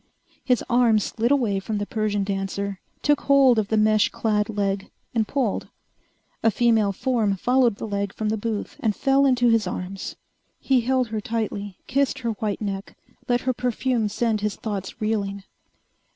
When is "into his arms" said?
9.27-10.15